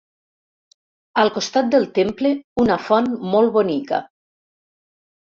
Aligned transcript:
Al 1.23 1.27
costat 1.35 1.67
del 1.75 1.83
temple 1.97 2.31
una 2.63 2.77
font 2.85 3.11
molt 3.35 3.53
bonica. 3.59 4.01